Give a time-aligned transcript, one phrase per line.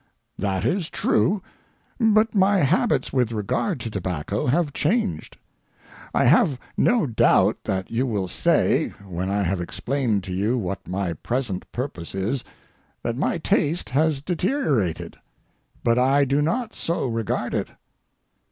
[0.39, 1.43] That is true,
[1.99, 5.37] but my habits with regard to tobacco have changed.
[6.11, 10.87] I have no doubt that you will say, when I have explained to you what
[10.87, 12.43] my present purpose is,
[13.03, 15.17] that my taste has deteriorated,
[15.83, 17.67] but I do not so regard it.